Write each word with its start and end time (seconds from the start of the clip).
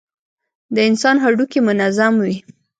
د 0.75 0.77
انسان 0.89 1.15
هډوکى 1.23 1.59
منظم 1.67 2.13
وي. 2.23 2.35